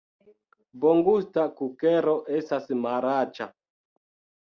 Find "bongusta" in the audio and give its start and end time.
0.85-1.43